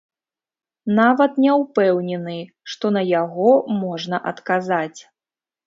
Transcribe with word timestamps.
Нават 0.99 1.31
не 1.43 1.51
ўпэўнены, 1.63 2.39
што 2.75 2.93
на 2.97 3.05
яго 3.21 3.53
можна 3.85 4.25
адказаць. 4.35 4.99